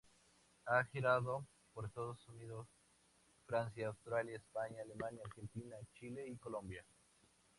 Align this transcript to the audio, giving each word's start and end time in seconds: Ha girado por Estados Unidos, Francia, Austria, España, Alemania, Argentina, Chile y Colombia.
Ha 0.65 0.83
girado 0.85 1.45
por 1.75 1.85
Estados 1.85 2.27
Unidos, 2.27 2.67
Francia, 3.45 3.89
Austria, 3.89 4.35
España, 4.37 4.81
Alemania, 4.81 5.21
Argentina, 5.23 5.75
Chile 5.93 6.27
y 6.27 6.37
Colombia. 6.37 6.83